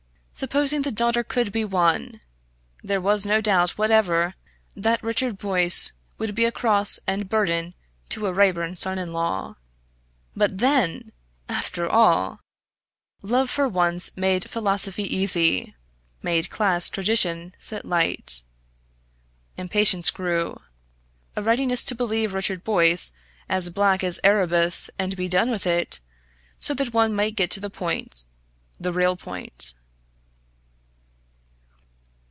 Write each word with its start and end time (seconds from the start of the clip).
Supposing 0.33 0.81
the 0.81 0.91
daughter 0.91 1.23
could 1.23 1.51
be 1.51 1.63
won, 1.63 2.19
there 2.83 2.99
was 3.01 3.27
no 3.27 3.41
doubt 3.41 3.77
whatever 3.77 4.33
that 4.75 5.03
Richard 5.03 5.37
Boyce 5.37 5.91
would 6.17 6.33
be 6.33 6.45
a 6.45 6.51
cross 6.51 6.99
and 7.05 7.29
burden 7.29 7.75
to 8.09 8.25
a 8.25 8.33
Raeburn 8.33 8.73
son 8.75 8.97
in 8.97 9.13
law. 9.13 9.57
But 10.35 10.57
then! 10.57 11.11
After 11.47 11.87
all! 11.87 12.39
Love 13.21 13.51
for 13.51 13.69
once 13.69 14.17
made 14.17 14.49
philosophy 14.49 15.03
easy 15.15 15.75
made 16.23 16.49
class 16.49 16.89
tradition 16.89 17.53
sit 17.59 17.85
light. 17.85 18.41
Impatience 19.57 20.09
grew; 20.09 20.59
a 21.35 21.43
readiness 21.43 21.85
to 21.85 21.93
believe 21.93 22.33
Richard 22.33 22.63
Boyce 22.63 23.11
as 23.47 23.69
black 23.69 24.03
as 24.03 24.19
Erebus 24.23 24.89
and 24.97 25.15
be 25.15 25.27
done 25.27 25.51
with 25.51 25.67
it, 25.67 25.99
so 26.57 26.73
that 26.73 26.95
one 26.95 27.13
might 27.13 27.35
get 27.35 27.51
to 27.51 27.59
the 27.59 27.69
point 27.69 28.25
the 28.79 28.91
real 28.93 29.15
point. 29.15 29.73